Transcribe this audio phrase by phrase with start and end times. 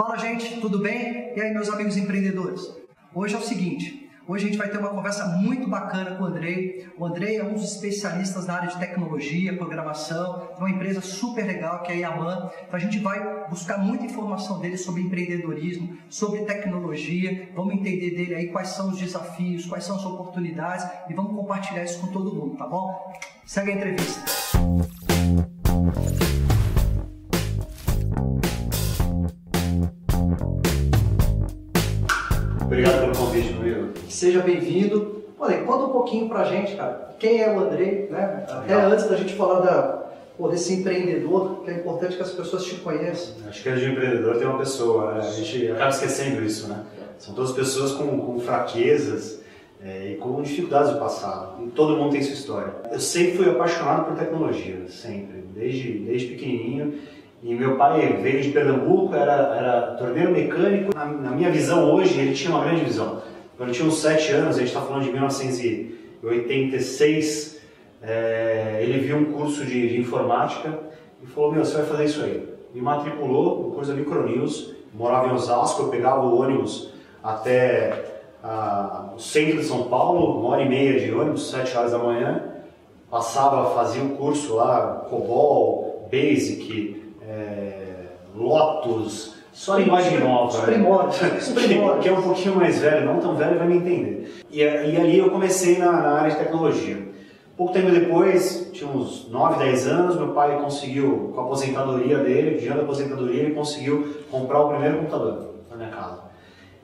[0.00, 1.34] Fala gente, tudo bem?
[1.36, 2.62] E aí meus amigos empreendedores?
[3.14, 6.26] Hoje é o seguinte, hoje a gente vai ter uma conversa muito bacana com o
[6.26, 6.88] Andrei.
[6.96, 11.44] O Andrei é um dos especialistas na área de tecnologia, programação, tem uma empresa super
[11.44, 12.50] legal que é a Yaman.
[12.66, 18.34] Então a gente vai buscar muita informação dele sobre empreendedorismo, sobre tecnologia, vamos entender dele
[18.34, 22.34] aí quais são os desafios, quais são as oportunidades e vamos compartilhar isso com todo
[22.34, 23.12] mundo, tá bom?
[23.44, 24.49] Segue a entrevista.
[34.20, 35.24] Seja bem-vindo.
[35.38, 37.14] Olha, conta um pouquinho pra gente, cara.
[37.18, 38.44] Quem é o Andrei, né?
[38.50, 38.92] Até Legal.
[38.92, 42.74] antes da gente falar da, pô, desse empreendedor, que é importante que as pessoas te
[42.74, 43.36] conheçam.
[43.48, 45.20] Acho que a de empreendedor tem uma pessoa, né?
[45.20, 46.82] a gente acaba esquecendo isso, né?
[47.16, 49.40] São todas pessoas com, com fraquezas
[49.82, 51.64] é, e com dificuldades do passado.
[51.64, 52.74] E todo mundo tem sua história.
[52.92, 56.92] Eu sempre fui apaixonado por tecnologia, sempre, desde, desde pequenininho.
[57.42, 60.94] E meu pai veio de Pernambuco, era, era torneiro mecânico.
[60.94, 63.29] Na, na minha visão hoje, ele tinha uma grande visão.
[63.60, 67.60] Quando tinha uns 7 anos, a gente está falando de 1986,
[68.02, 70.78] é, ele viu um curso de, de informática
[71.22, 72.48] e falou, meu, você vai fazer isso aí.
[72.72, 76.90] Me matriculou no curso da Micronews, morava em Osasco, eu pegava o ônibus
[77.22, 78.22] até
[79.14, 82.42] o centro de São Paulo, uma hora e meia de ônibus, 7 horas da manhã,
[83.10, 90.46] passava, fazia o curso lá, COBOL, BASIC, é, Lotus, só linguagem nova.
[90.46, 90.64] Os né?
[90.64, 91.48] primórdios.
[91.48, 91.68] Os que,
[92.00, 94.42] que é um pouquinho mais velho, não tão velho, vai me entender.
[94.50, 96.96] E, e ali eu comecei na, na área de tecnologia.
[97.58, 102.52] Pouco tempo depois, tinha uns 9, 10 anos, meu pai conseguiu, com a aposentadoria dele,
[102.52, 106.22] o dinheiro da aposentadoria, ele conseguiu comprar o primeiro computador na minha casa.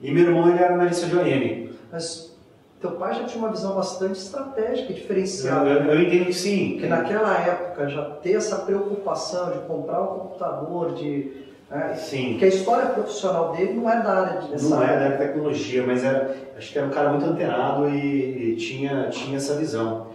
[0.03, 1.71] E meu irmão, ele era analista de OM.
[1.91, 2.37] Mas
[2.79, 5.71] teu pai já tinha uma visão bastante estratégica e Eu, diferenciada.
[5.71, 6.73] eu, eu entendo que sim.
[6.73, 11.47] Porque naquela época já ter essa preocupação de comprar o computador, de.
[11.71, 12.31] Né, Sim.
[12.31, 15.19] porque a história profissional dele não é da área de Não é da área de
[15.19, 19.57] tecnologia, mas era, acho que era um cara muito antenado e, e tinha, tinha essa
[19.57, 20.09] visão.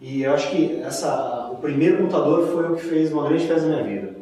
[0.00, 3.66] E eu acho que essa, o primeiro computador foi o que fez uma grande diferença
[3.66, 4.16] na minha vida.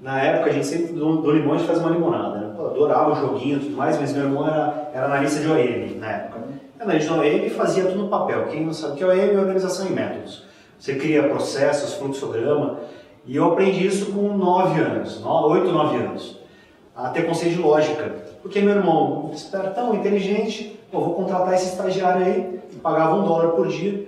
[0.00, 2.38] Na época, a gente sempre do, do limão a gente faz uma limonada.
[2.38, 2.54] Né?
[2.58, 5.98] Eu adorava o joguinho e tudo mais, mas meu irmão era, era analista de OM
[5.98, 6.40] na época.
[6.78, 8.46] Analista de OM e fazia tudo no papel.
[8.46, 10.44] Quem não sabe o que é OM é organização em métodos.
[10.78, 12.78] Você cria processos, fluxograma.
[13.26, 16.40] E eu aprendi isso com 9 anos, 8, 9 anos
[16.96, 18.12] a ter conceito de lógica.
[18.42, 23.48] Porque meu irmão, espertão, inteligente, pô, vou contratar esse estagiário aí, que pagava um dólar
[23.50, 24.06] por dia.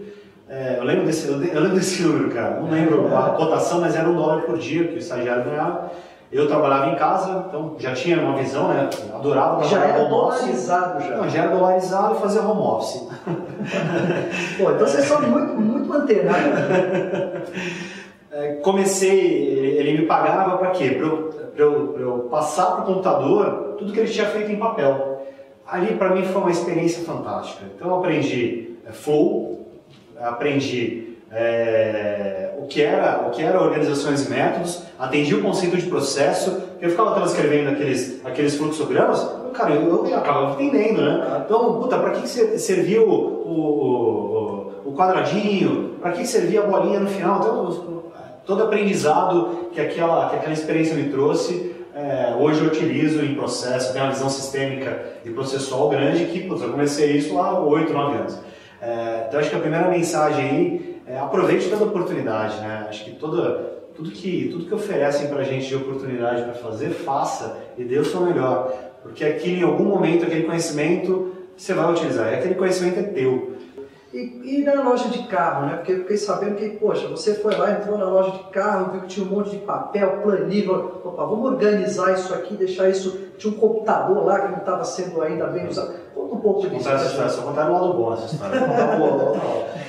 [0.49, 2.61] É, eu, lembro desse, eu lembro desse número, cara.
[2.61, 5.91] Não lembro a cotação, mas era um dólar por dia que o estagiário ganhava.
[6.31, 8.89] Eu trabalhava em casa, então já tinha uma visão, né?
[9.15, 10.41] Adorava Já trabalhar era home office.
[10.41, 11.17] dolarizado já.
[11.17, 13.09] Não, já era dolarizado e fazia home office.
[14.57, 16.41] Pô, então vocês são muito, muito antenados.
[18.33, 19.21] É, comecei,
[19.79, 20.91] ele, me pagava para quê?
[20.91, 25.27] Para eu, eu, eu passar para o computador tudo que ele tinha feito em papel.
[25.67, 27.65] Ali para mim foi uma experiência fantástica.
[27.77, 29.67] Então eu aprendi é, flow,
[30.19, 35.87] aprendi é, o, que era, o que era organizações e métodos, atendi o conceito de
[35.87, 41.43] processo, eu ficava transcrevendo aqueles, aqueles fluxogramas, cara, eu, eu acabava entendendo, né?
[41.45, 46.27] Então, puta, para que, que ser- servia o, o, o, o quadradinho, para que, que
[46.27, 47.41] servia a bolinha no final?
[47.41, 48.02] Então,
[48.47, 53.93] todo aprendizado que aquela, que aquela experiência me trouxe, é, hoje eu utilizo em processo,
[53.93, 57.93] tenho uma visão sistêmica e processual grande que, putz, eu comecei isso lá há 8,
[57.93, 58.39] 9 anos.
[58.81, 62.87] É, então acho que a primeira mensagem aí é aproveite toda oportunidade, né?
[62.89, 67.59] Acho que toda, tudo, que, tudo que oferecem pra gente de oportunidade para fazer, faça
[67.77, 68.73] e dê o seu melhor.
[69.03, 73.53] Porque aquilo, em algum momento, aquele conhecimento você vai utilizar, e aquele conhecimento é teu.
[74.13, 75.77] E, e na loja de carro, né?
[75.77, 79.01] Porque eu fiquei sabendo que, poxa, você foi lá, entrou na loja de carro, viu
[79.03, 83.33] que tinha um monte de papel, planilha, opa, vamos organizar isso aqui, deixar isso.
[83.39, 85.95] Tinha um computador lá que não estava sendo ainda bem usado.
[86.15, 86.85] Conta um pouco disso.
[86.85, 88.61] Contar essa história, só contar o lado bom essa história.
[88.61, 89.41] Contar o lado.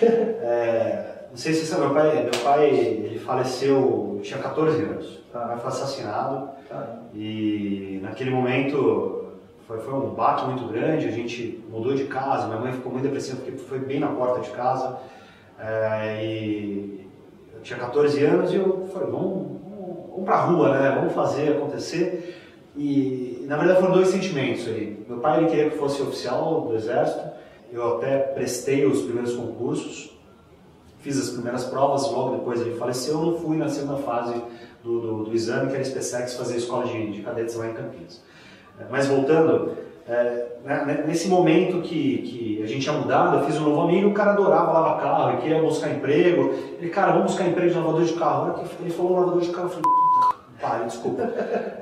[0.46, 5.24] É, não sei se você sabe, meu pai, meu pai ele faleceu, tinha 14 anos.
[5.34, 9.23] Meu pai foi assassinado Cara, e naquele momento
[9.74, 11.08] foi, foi um baque muito grande.
[11.08, 14.42] A gente mudou de casa, minha mãe ficou muito depressiva porque foi bem na porta
[14.42, 15.00] de casa.
[15.60, 17.08] É, e
[17.54, 20.96] eu tinha 14 anos e eu falei, vamos, vamos, vamos pra rua, né?
[20.96, 22.40] Vamos fazer acontecer.
[22.76, 25.04] E na verdade foram dois sentimentos aí.
[25.08, 27.32] Meu pai ele queria que fosse oficial do exército.
[27.72, 30.16] Eu até prestei os primeiros concursos,
[31.00, 33.16] fiz as primeiras provas, logo depois ele faleceu.
[33.16, 34.40] Eu não fui na segunda fase
[34.84, 38.22] do, do, do exame, que era SpaceX, fazer escola de, de cadetes lá em Campinas.
[38.90, 39.72] Mas voltando,
[40.08, 44.10] é, né, nesse momento que, que a gente tinha mudado, eu fiz um novo amigo,
[44.10, 46.54] o cara adorava lavar carro, ele queria buscar emprego.
[46.80, 48.64] Ele, cara, vamos buscar emprego de lavador de carro.
[48.80, 49.84] Ele falou lavador de carro, eu falei,
[50.64, 51.22] Pare, desculpa.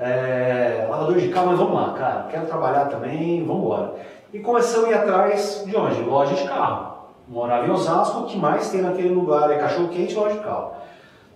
[0.00, 2.26] É, lavador de carro, mas vamos lá, cara.
[2.28, 3.94] Quero trabalhar também, vamos embora.
[4.32, 6.02] E começamos a ir atrás de onde?
[6.02, 6.92] Loja de carro.
[7.28, 10.40] Morava em Osasco, o que mais tem naquele lugar é cachorro quente e loja de
[10.40, 10.72] carro.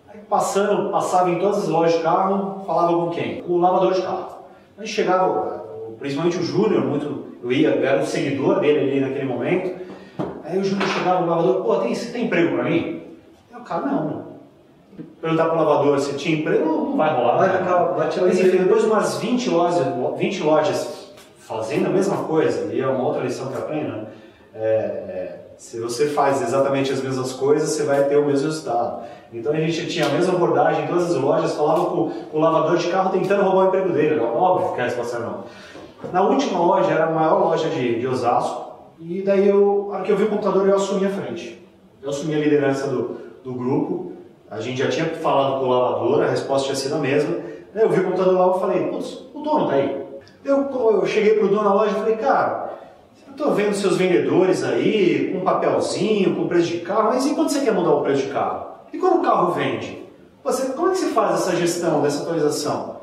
[0.09, 3.43] Aí passando, passava em todas as lojas de carro, falava com quem?
[3.43, 4.36] Com o lavador de carro.
[4.79, 5.65] Aí chegava,
[5.99, 9.81] principalmente o Júnior, muito, eu ia, eu era um seguidor dele ali naquele momento.
[10.45, 13.03] Aí o Júnior chegava no lavador, pô, tem, você tem emprego para mim?
[13.53, 14.27] Aí o cara, não, não.
[15.21, 17.37] Perguntar pro lavador se tinha emprego, não, não vai rolar.
[17.37, 17.95] Vai, né?
[17.97, 19.87] vai tirar Mas enfim, depois de umas 20 lojas,
[20.19, 24.07] 20 lojas fazendo a mesma coisa, e é uma outra lição que aprendo, né?
[24.55, 29.05] É, é, se você faz exatamente as mesmas coisas, você vai ter o mesmo resultado.
[29.33, 32.41] Então a gente tinha a mesma abordagem em todas as lojas, falava com, com o
[32.41, 34.21] lavador de carro tentando roubar o emprego dele.
[34.21, 35.45] Óbvio que a resposta não.
[36.13, 38.67] Na última loja, era a maior loja de, de Osasco,
[39.01, 41.63] e daí eu, a que eu vi o computador, eu assumi a frente.
[42.03, 44.13] Eu assumi a liderança do, do grupo,
[44.51, 47.37] a gente já tinha falado com o lavador, a resposta tinha sido a mesma.
[47.75, 50.07] Daí eu vi o computador lá e falei, putz, o dono tá aí.
[50.45, 52.66] Eu, eu cheguei pro dono da loja e falei, cara,
[53.37, 57.61] tô vendo seus vendedores aí, com papelzinho, com preço de carro, mas e quando você
[57.61, 58.67] quer mudar o preço de carro?
[58.93, 60.05] E quando o carro vende?
[60.43, 62.97] Você, como é que você faz essa gestão, dessa atualização?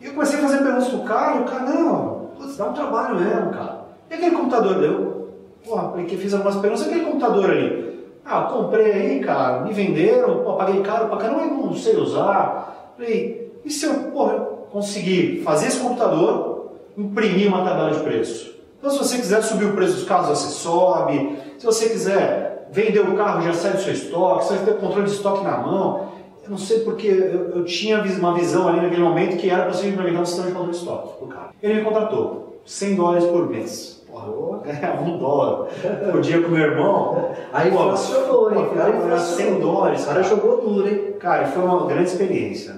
[0.00, 2.72] E eu comecei a fazer perguntas pro cara, e o cara, não, putz, dá um
[2.72, 3.82] trabalho mesmo, cara.
[4.10, 5.28] E aquele computador deu?
[5.64, 7.92] Porra, que fiz algumas perguntas, aquele computador ali?
[8.24, 12.92] Ah, comprei aí, cara, me venderam, pô, paguei caro pra caramba, mas não sei usar.
[12.96, 14.34] Falei, e se eu, porra,
[14.70, 18.51] conseguir fazer esse computador, imprimir uma tabela de preço?
[18.82, 21.38] Então, se você quiser subir o preço dos carros, você sobe.
[21.56, 24.44] Se você quiser vender o carro, já sai do seu estoque.
[24.44, 26.08] Você vai ter controle de estoque na mão.
[26.42, 29.92] Eu não sei porque eu, eu tinha uma visão ali naquele momento que era possível
[29.92, 31.50] implementar um sistema de controle de estoque para o carro.
[31.62, 34.02] Ele me contratou 100 dólares por mês.
[34.10, 35.68] Porra, ganhava um dólar
[36.10, 37.30] por dia com meu irmão.
[37.52, 38.68] Aí pô, funcionou, hein?
[38.74, 40.02] Cara, era 100 dólares.
[40.02, 41.14] O cara jogou duro, hein?
[41.20, 42.74] Cara, foi uma grande experiência.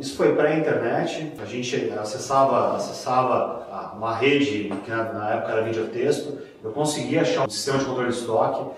[0.00, 1.32] Isso foi pré-internet.
[1.40, 3.63] A gente acessava, acessava
[3.96, 6.38] uma rede, que na época era videotexto.
[6.62, 8.70] Eu consegui achar um sistema de controle de estoque,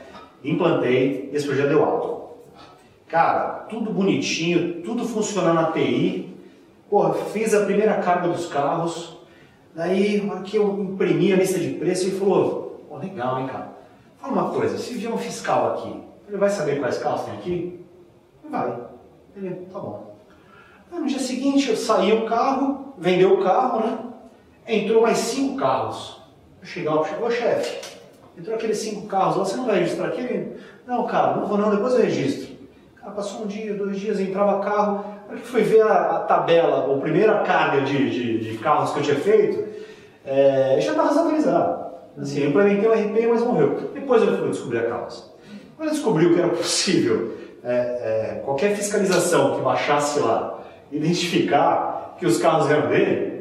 [0.45, 2.17] implantei e esse projeto deu alto.
[3.09, 6.35] Cara, tudo bonitinho, tudo funcionando na TI.
[6.91, 9.17] Porra, fiz a primeira carga dos carros.
[9.75, 12.67] Daí, que eu imprimi a lista de preço, ele falou:
[13.01, 13.77] legal, hein, cara?
[14.19, 17.85] Fala uma coisa, se vier um fiscal aqui, ele vai saber quais carros tem aqui?
[18.51, 18.77] Vai.
[19.37, 20.17] Ele, tá bom.
[20.91, 23.99] No dia seguinte, eu saí o carro, vendeu o carro, né?
[24.67, 26.17] Entrou mais cinco carros.
[26.85, 27.97] Lá, chegou, chefe,
[28.37, 30.57] entrou aqueles cinco carros lá, você não vai registrar aquele?
[30.85, 32.57] Não, cara, não vou não, depois eu registro.
[32.97, 36.93] Cara, passou um dia, dois dias, entrava carro, na que foi ver a, a tabela,
[36.93, 39.65] a primeira carga de, de, de, carros que eu tinha feito,
[40.25, 41.87] é, já estava desatualizado.
[42.21, 43.91] Assim, eu implementei o RP, mas morreu.
[43.95, 45.23] Depois eu fui descobrir a causa.
[45.77, 50.61] Quando eu descobri que era possível é, é, qualquer fiscalização que baixasse lá,
[50.91, 53.37] identificar que os carros eram dele,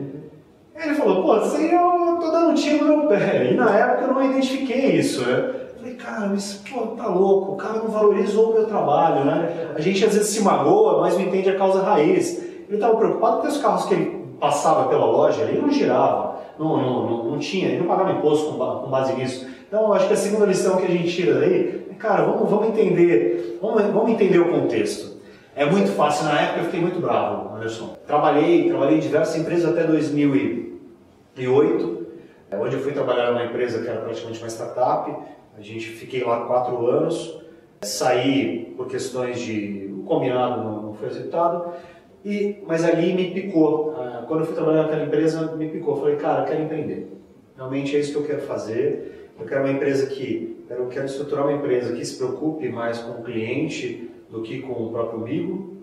[0.76, 3.52] ele falou, pô, assim eu tô dando um tiro no meu pé.
[3.52, 5.26] E na época eu não identifiquei isso.
[5.26, 5.54] Né?
[5.78, 9.72] Falei, cara, mas pô, tá louco, o cara não valorizou o meu trabalho, né?
[9.76, 12.40] A gente às vezes se magoa, mas não entende a causa raiz.
[12.68, 16.78] Ele estava preocupado porque os carros que ele passava pela loja, ele não girava, não,
[16.78, 19.48] não, não, não tinha, ele não pagava imposto com, com base nisso.
[19.68, 22.68] Então, acho que a segunda lição que a gente tira daí é, cara, vamos, vamos
[22.68, 25.15] entender, vamos, vamos entender o contexto.
[25.56, 27.96] É muito fácil, na época eu fiquei muito bravo, Anderson.
[28.06, 32.08] Trabalhei, trabalhei em diversas empresas até 2008,
[32.60, 35.16] onde eu fui trabalhar numa empresa que era praticamente uma startup,
[35.58, 37.42] a gente fiquei lá quatro anos,
[37.84, 41.72] saí por questões de o combinado não, foi executado,
[42.26, 43.96] e, mas ali me picou.
[43.98, 45.96] Ah, quando eu fui trabalhar naquela empresa, me picou.
[45.98, 47.08] Falei, cara, eu quero empreender.
[47.56, 49.32] Realmente é isso que eu quero fazer.
[49.40, 53.22] Eu quero uma empresa que, eu quero estruturar uma empresa que se preocupe mais com
[53.22, 55.78] o cliente do que com o próprio amigo.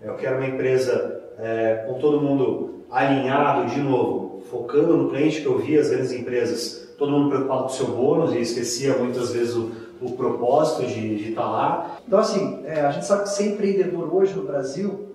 [0.00, 5.46] Eu quero uma empresa é, com todo mundo alinhado, de novo, focando no cliente, que
[5.46, 9.30] eu vi as grandes empresas todo mundo preocupado com o seu bônus e esquecia muitas
[9.30, 11.98] vezes o, o propósito de, de estar lá.
[12.06, 15.10] Então, assim, é, a gente sabe que ser empreendedor hoje no Brasil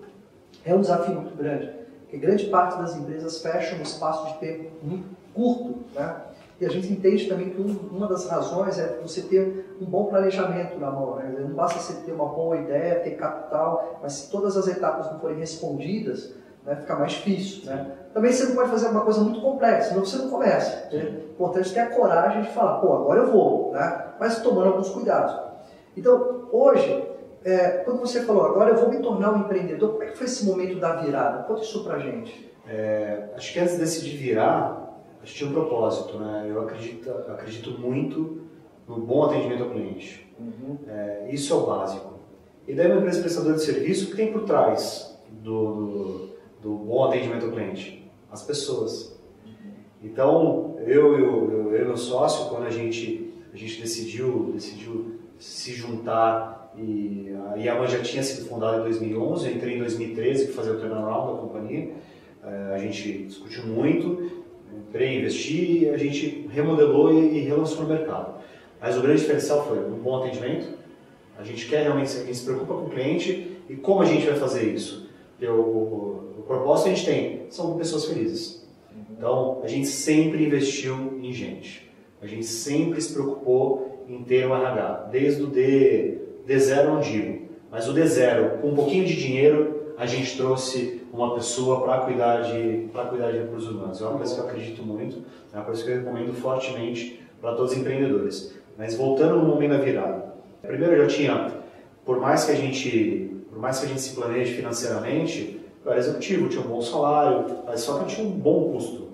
[0.63, 1.71] é um desafio muito grande,
[2.01, 6.15] porque grande parte das empresas fecham um espaço de tempo muito curto, né?
[6.63, 7.59] E a gente entende também que
[7.91, 11.17] uma das razões é você ter um bom planejamento na mão.
[11.17, 11.35] Né?
[11.41, 15.19] Não basta você ter uma boa ideia, ter capital, mas se todas as etapas não
[15.19, 16.33] forem respondidas,
[16.65, 17.65] né, fica mais difícil.
[17.65, 17.91] Né?
[18.13, 20.87] Também você não pode fazer uma coisa muito complexa, senão você não começa.
[20.95, 20.99] É
[21.33, 24.05] importante ter a coragem de falar, pô, agora eu vou, né?
[24.17, 25.35] mas tomando alguns cuidados.
[25.97, 27.09] Então, hoje,
[27.43, 30.27] é, quando você falou, agora eu vou me tornar um empreendedor, como é que foi
[30.27, 31.43] esse momento da virada?
[31.43, 32.53] Conta isso pra gente.
[32.69, 34.92] É, acho que antes de decidir virar,
[35.23, 36.19] a gente tinha um propósito.
[36.19, 36.47] Né?
[36.49, 38.41] Eu acredito, acredito muito
[38.87, 40.31] no bom atendimento ao cliente.
[40.39, 40.77] Uhum.
[40.87, 42.13] É, isso é o básico.
[42.67, 47.03] E daí uma empresa prestadora de serviço que tem por trás do, do do bom
[47.03, 48.09] atendimento ao cliente?
[48.31, 49.19] As pessoas.
[50.01, 55.73] Então, eu e eu, eu, meu sócio, quando a gente, a gente decidiu, decidiu se
[55.73, 60.55] juntar e a Yaman já tinha sido fundada em 2011, eu entrei em 2013 para
[60.55, 61.91] fazer o turnaround da companhia,
[62.43, 64.42] eh, a gente discutiu muito,
[64.77, 68.41] entrei, investi, a gente remodelou e relançou no mercado.
[68.79, 70.67] Mas o grande diferencial foi um bom atendimento,
[71.37, 74.25] a gente quer realmente, a gente se preocupa com o cliente e como a gente
[74.25, 75.09] vai fazer isso?
[75.41, 78.65] O, o propósito que a gente tem são pessoas felizes.
[79.11, 81.89] Então, a gente sempre investiu em gente.
[82.21, 85.09] A gente sempre se preocupou em ter um RH.
[85.11, 90.05] Desde o D, D0 não digo, mas o D0, com um pouquinho de dinheiro, a
[90.05, 94.01] gente trouxe uma pessoa para cuidar de para cuidar de recursos humanos.
[94.01, 97.55] É uma coisa que eu acredito muito, é uma coisa que eu recomendo fortemente para
[97.55, 98.53] todos os empreendedores.
[98.77, 101.51] Mas voltando no momento da virada, primeiro eu já tinha,
[102.05, 105.99] por mais que a gente, por mais que a gente se planeje financeiramente, eu era
[106.01, 109.07] executivo, tinha um bom salário, mas só que eu tinha um bom custo,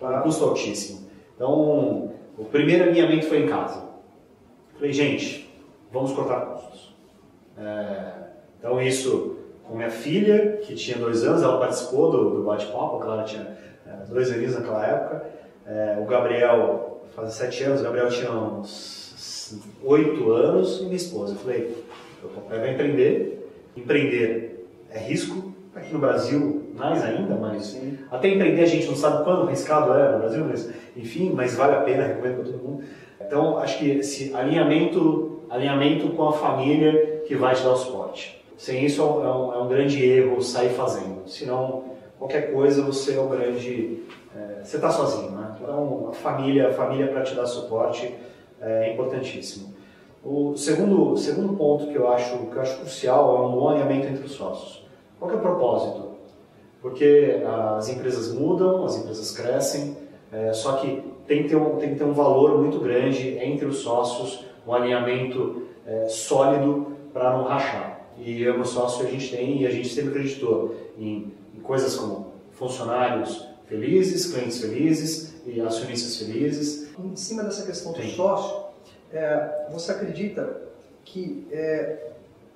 [0.00, 1.08] um custo altíssimo.
[1.34, 3.82] Então, o primeiro alinhamento foi em casa.
[4.76, 5.52] Falei, gente,
[5.92, 6.94] vamos cortar custos.
[7.58, 8.12] É,
[8.58, 9.31] então isso
[9.72, 13.56] com minha filha, que tinha dois anos, ela participou do, do bate-papo, a Clara tinha
[13.86, 15.24] é, dois anos naquela época.
[15.66, 21.32] É, o Gabriel, faz sete anos, o Gabriel tinha uns oito anos e minha esposa.
[21.32, 21.84] Eu falei,
[22.22, 27.98] o papai vai empreender, empreender é risco, aqui no Brasil mais ainda, mas Sim.
[28.10, 31.76] até empreender a gente não sabe quanto arriscado é no Brasil, mas enfim, mas vale
[31.76, 32.84] a pena, recomendo para todo mundo.
[33.18, 38.41] Então, acho que esse alinhamento, alinhamento com a família que vai te dar o suporte.
[38.62, 41.82] Sem isso é um, é um grande erro sair fazendo, senão
[42.16, 44.04] qualquer coisa você é um grande,
[44.36, 45.56] é, você está sozinho, né?
[45.60, 48.14] Então, a família, a família para te dar suporte
[48.60, 49.74] é importantíssimo.
[50.24, 54.06] O segundo, segundo ponto que eu acho que eu acho crucial é um bom alinhamento
[54.06, 54.86] entre os sócios.
[55.18, 56.12] Qual é o propósito?
[56.80, 57.42] Porque
[57.76, 59.96] as empresas mudam, as empresas crescem,
[60.30, 63.66] é, só que tem que, ter um, tem que ter um valor muito grande entre
[63.66, 68.01] os sócios, um alinhamento é, sólido para não rachar.
[68.18, 71.60] E eu e meu sócio a gente tem, e a gente sempre acreditou em, em
[71.60, 76.90] coisas como funcionários felizes, clientes felizes e acionistas felizes.
[76.98, 78.14] Em cima dessa questão do Sim.
[78.14, 78.66] sócio,
[79.12, 80.62] é, você acredita
[81.04, 82.12] que é,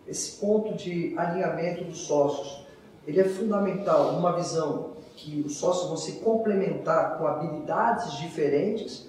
[0.06, 2.64] esse ponto de alinhamento dos sócios,
[3.06, 9.08] ele é fundamental numa visão que os sócios vão se complementar com habilidades diferentes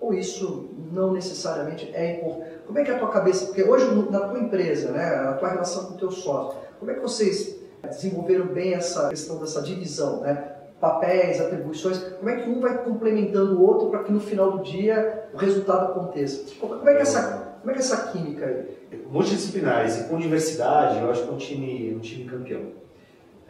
[0.00, 2.51] ou isso não necessariamente é importante?
[2.72, 3.44] Como é que é a tua cabeça?
[3.44, 6.94] Porque hoje na tua empresa, né, a tua relação com o teu sócio, como é
[6.94, 10.52] que vocês desenvolveram bem essa questão dessa divisão, né?
[10.80, 14.62] papéis, atribuições, como é que um vai complementando o outro para que no final do
[14.62, 16.50] dia o resultado aconteça?
[16.58, 18.98] Como é que é essa como é que é essa química aí?
[19.06, 22.62] Multidisciplinares e com diversidade, eu acho que é um time, um time campeão.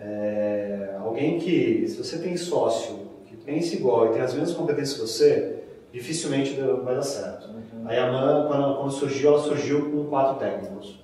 [0.00, 4.94] É, alguém que, se você tem sócio que pensa igual e tem as mesmas competências
[4.94, 5.61] que você,
[5.92, 7.48] dificilmente vai dar certo.
[7.48, 7.86] Uhum.
[7.86, 11.00] A Yaman, quando, quando surgiu, ela surgiu com quatro técnicos.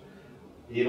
[0.70, 0.84] E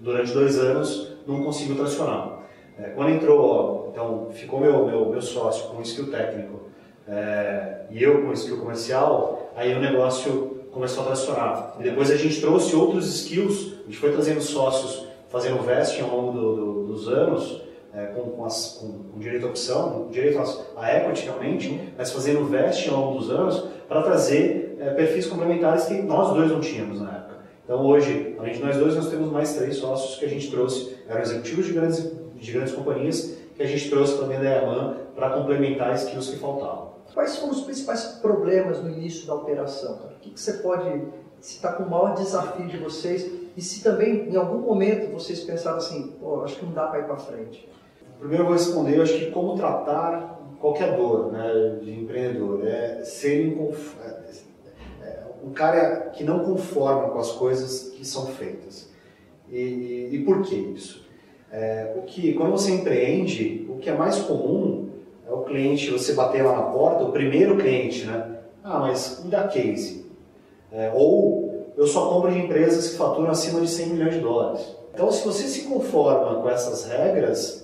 [0.00, 2.40] durante dois anos não conseguiu tracionar.
[2.78, 6.60] É, quando entrou, então ficou meu, meu, meu sócio com skill técnico
[7.06, 11.76] é, e eu com skill comercial, aí o negócio começou a tracionar.
[11.78, 16.10] E depois a gente trouxe outros skills, a gente foi trazendo sócios fazendo vesting ao
[16.10, 17.62] longo do, do, dos anos,
[17.94, 20.38] é, com, com, as, com, com, direito à opção, direito
[20.76, 25.84] à equity realmente, mas fazendo vesting ao longo dos anos para trazer é, perfis complementares
[25.84, 27.38] que nós dois não tínhamos na época.
[27.64, 30.96] Então hoje, além de nós dois, nós temos mais três sócios que a gente trouxe,
[31.08, 35.30] eram executivos de grandes, de grandes companhias, que a gente trouxe também da Yaman para
[35.30, 36.92] complementar skills que faltavam.
[37.12, 40.00] Quais foram os principais problemas no início da operação?
[40.16, 41.02] O que, que você pode
[41.40, 43.30] citar como o maior desafio de vocês?
[43.54, 47.04] E se também, em algum momento, vocês pensaram assim, acho que não dá para ir
[47.04, 47.68] para frente?
[48.22, 52.64] Primeiro eu vou responder, eu acho que como tratar qualquer dor né, de empreendedor.
[52.64, 53.96] É ser inconf...
[54.00, 58.88] É, é, um cara que não conforma com as coisas que são feitas.
[59.50, 61.04] E, e, e por que isso?
[61.50, 64.90] É, o que, quando você empreende, o que é mais comum
[65.28, 68.38] é o cliente, você bater lá na porta, o primeiro cliente, né?
[68.62, 70.06] Ah, mas me dá case.
[70.70, 74.76] É, ou eu só compro de empresas que faturam acima de 100 milhões de dólares.
[74.94, 77.61] Então, se você se conforma com essas regras,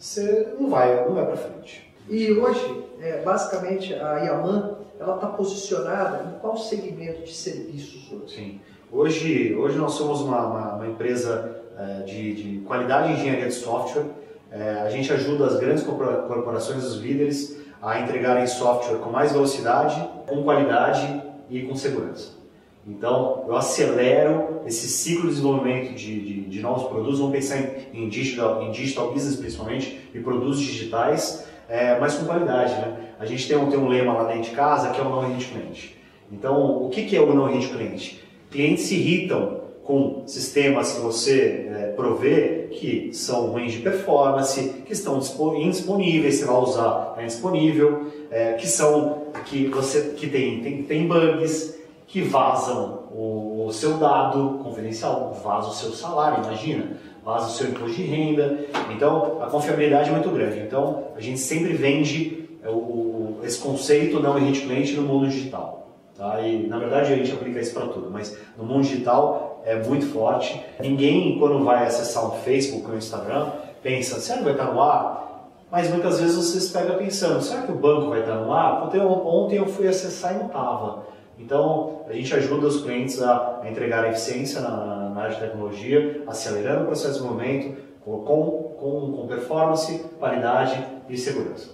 [0.00, 1.94] você não vai, não vai para frente.
[2.08, 8.34] E hoje, é, basicamente, a Yaman ela está posicionada em qual segmento de serviços hoje?
[8.34, 8.60] Sim.
[8.90, 13.54] Hoje, hoje nós somos uma, uma, uma empresa é, de, de qualidade e engenharia de
[13.54, 14.06] software
[14.50, 20.08] é, a gente ajuda as grandes corporações, os líderes, a entregarem software com mais velocidade,
[20.26, 22.39] com qualidade e com segurança.
[22.86, 27.18] Então, eu acelero esse ciclo de desenvolvimento de, de, de novos produtos.
[27.18, 32.24] Vamos pensar em, em, digital, em digital business, principalmente, e produtos digitais, é, mas com
[32.24, 32.72] qualidade.
[32.72, 32.96] Né?
[33.18, 35.32] A gente tem um, tem um lema lá dentro de casa que é o não
[35.32, 35.96] hit cliente.
[36.32, 38.22] Então, o que, que é o não hit cliente?
[38.50, 44.92] Clientes se irritam com sistemas que você é, provê que são ruins de performance, que
[44.92, 45.20] estão
[45.56, 51.08] indisponíveis, você vai usar é indisponível, é, que são que você que tem, tem, tem
[51.08, 51.79] bugs,
[52.10, 57.96] que vazam o, seu dado confidencial, vaza o seu salário, imagina, vaza o seu imposto
[57.96, 58.66] de renda.
[58.90, 60.58] Então a confiabilidade é muito grande.
[60.58, 65.88] Então a gente sempre vende é, o, esse conceito não cliente no mundo digital.
[66.16, 66.40] Tá?
[66.40, 70.06] E na verdade a gente aplica isso para tudo, mas no mundo digital é muito
[70.06, 70.60] forte.
[70.80, 73.52] Ninguém, quando vai acessar um Facebook ou um Instagram,
[73.84, 75.48] pensa, será que vai estar no ar?
[75.70, 78.90] Mas muitas vezes você se pega pensando, será que o banco vai estar no ar?
[78.92, 81.10] Ontem eu fui acessar e não estava.
[81.40, 86.82] Então, a gente ajuda os clientes a, entregar eficiência na, na área de tecnologia, acelerando
[86.82, 91.70] o processo de desenvolvimento, com, com, com performance, qualidade e segurança.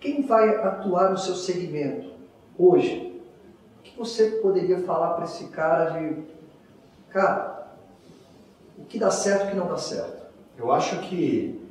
[0.00, 2.10] Quem vai atuar no seu segmento
[2.58, 3.20] hoje?
[3.78, 6.34] O que você poderia falar para esse cara de
[7.14, 7.68] Cara,
[8.76, 10.26] o que dá certo e o que não dá certo?
[10.58, 11.64] Eu acho que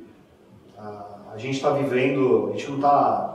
[0.78, 3.33] a, a gente está vivendo, a gente não está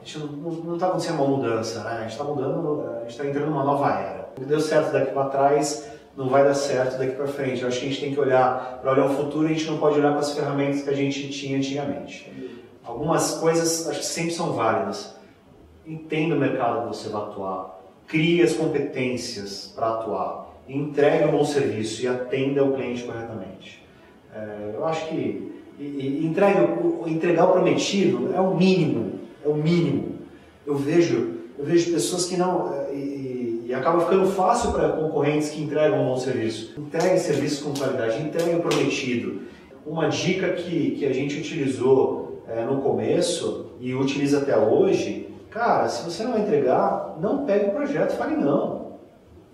[0.00, 1.90] a gente não está acontecendo uma mudança, né?
[1.90, 4.28] A gente está mudando, a gente está entrando numa nova era.
[4.36, 7.62] O que deu certo daqui para trás não vai dar certo daqui para frente.
[7.62, 9.46] Eu acho que a gente tem que olhar para olhar o futuro.
[9.46, 12.32] A gente não pode olhar para as ferramentas que a gente tinha antigamente.
[12.84, 15.14] Algumas coisas acho que sempre são válidas.
[15.86, 17.80] Entenda o mercado que você vai atuar.
[18.06, 23.82] Crie as competências para atuar entregue um bom serviço e atenda o cliente corretamente.
[24.34, 26.58] É, eu acho que e, e entregue,
[27.06, 30.18] entregar o prometido é o mínimo, é o mínimo.
[30.66, 35.50] Eu vejo, eu vejo pessoas que não é, e, e acaba ficando fácil para concorrentes
[35.50, 36.78] que entregam um bom serviço.
[36.78, 39.42] Entregue serviço com qualidade, entregue o prometido.
[39.86, 45.88] Uma dica que, que a gente utilizou é, no começo e utiliza até hoje, cara,
[45.88, 48.90] se você não entregar, não pegue o projeto, fale não.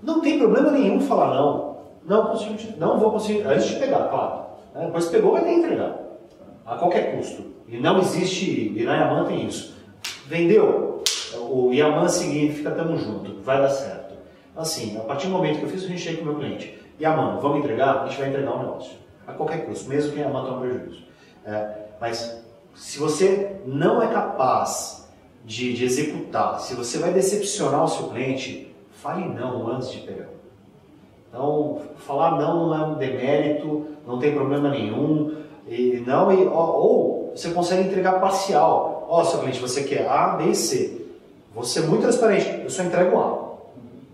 [0.03, 1.77] Não tem problema nenhum falar não.
[2.05, 4.46] Não consigo, não vou conseguir, antes de pegar, claro.
[4.75, 4.87] Né?
[4.87, 5.99] Depois pegou, vai ter que entregar.
[6.64, 7.42] A qualquer custo.
[7.68, 9.76] E não existe, e na Yaman tem isso.
[10.27, 11.03] Vendeu,
[11.39, 14.15] o Yaman significa tamo junto, vai dar certo.
[14.57, 17.39] Assim, a partir do momento que eu fiz o handshake com o meu cliente, Yaman,
[17.41, 18.03] vamos entregar?
[18.03, 18.97] A gente vai entregar o um negócio.
[19.27, 21.05] A qualquer custo, mesmo que a Yaman tome prejuízo.
[21.45, 22.43] É, mas
[22.75, 25.09] se você não é capaz
[25.45, 30.29] de, de executar, se você vai decepcionar o seu cliente, fale não antes de pegar.
[31.29, 35.37] Então, falar não não é um demérito, não tem problema nenhum.
[35.69, 38.96] E não e, ou, você consegue entregar parcial.
[39.09, 41.07] Ó, seu cliente, você quer A, B e C.
[41.55, 42.62] Você é muito transparente.
[42.62, 43.47] Eu só entrego A.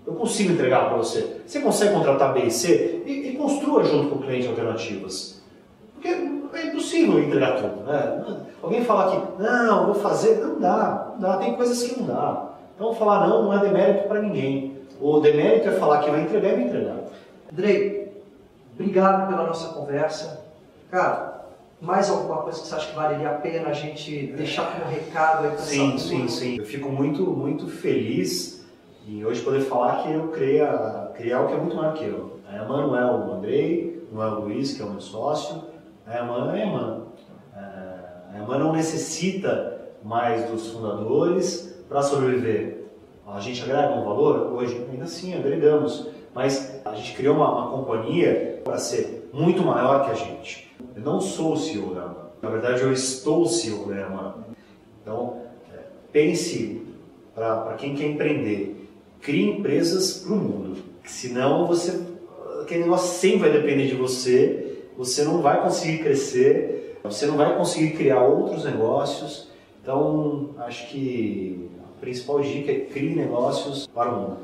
[0.07, 1.41] Eu consigo entregar para você.
[1.47, 5.41] Você consegue contratar B e C e, e, construa junto com o cliente alternativas.
[5.95, 7.85] Porque é impossível entregar tudo.
[7.85, 8.45] Né?
[8.63, 11.37] Alguém falar que não, vou fazer, não dá, não dá.
[11.39, 12.49] Tem coisas que não dá.
[12.75, 14.77] Então falar não não é demérito para ninguém.
[15.01, 16.97] O demérito é falar que vai entregar e vai entregar.
[17.53, 18.13] Andrei,
[18.75, 20.45] obrigado pela nossa conversa.
[20.91, 21.32] Cara,
[21.83, 25.45] mais alguma coisa que você acha que valeria a pena a gente deixar como recado
[25.45, 26.59] aí para Sim, sim, sim.
[26.59, 28.65] Eu fico muito, muito feliz
[29.07, 32.05] em hoje poder falar que eu criei, a, criei algo que é muito maior que
[32.05, 32.39] eu.
[32.49, 35.65] A Eman não é o Andrei, não é o Luiz, que é o meu sócio.
[36.07, 37.03] A Eman é a Eman.
[37.55, 37.59] É,
[38.35, 42.83] a Eman não necessita mais dos fundadores para sobreviver
[43.27, 44.53] a gente agrega um valor?
[44.53, 46.09] Hoje, ainda assim, agregamos.
[46.35, 50.71] Mas a gente criou uma, uma companhia para ser muito maior que a gente.
[50.95, 52.33] Eu não sou o CEO da AMA.
[52.43, 54.47] Na verdade, eu estou o CEO da AMA.
[55.01, 55.43] Então,
[55.73, 55.79] é,
[56.13, 56.83] pense
[57.35, 58.89] para quem quer empreender.
[59.21, 60.83] Crie empresas para o mundo.
[61.05, 62.01] Senão, você,
[62.61, 64.85] aquele negócio sempre vai depender de você.
[64.97, 66.99] Você não vai conseguir crescer.
[67.03, 69.49] Você não vai conseguir criar outros negócios.
[69.81, 71.71] Então, acho que
[72.03, 74.39] principal dica é crie negócios para o mundo.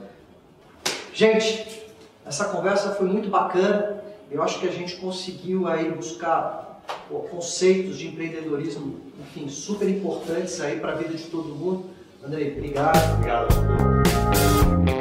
[1.12, 1.83] Gente,
[2.24, 3.97] essa conversa foi muito bacana.
[4.30, 6.82] Eu acho que a gente conseguiu aí buscar
[7.30, 11.86] conceitos de empreendedorismo, enfim, super importantes aí para a vida de todo mundo.
[12.22, 13.14] Andrei, obrigado.
[13.14, 14.97] Obrigado.